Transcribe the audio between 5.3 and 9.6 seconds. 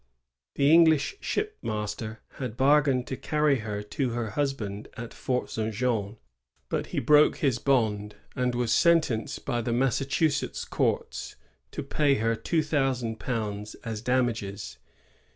St. Jean; but he broke his bond, and was sen tenced